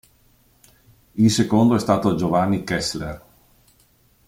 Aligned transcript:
Il 1.13 1.29
secondo 1.29 1.75
è 1.75 1.79
stato 1.79 2.15
Giovanni 2.15 2.63
Kessler. 2.63 3.23